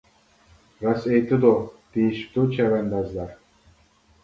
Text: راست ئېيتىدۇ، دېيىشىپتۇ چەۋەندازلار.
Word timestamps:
راست 0.85 1.07
ئېيتىدۇ، 1.11 1.51
دېيىشىپتۇ 1.97 2.49
چەۋەندازلار. 2.57 3.39